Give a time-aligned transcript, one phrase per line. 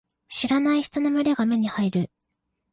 [0.29, 2.11] 知らない人の群れが目に入る。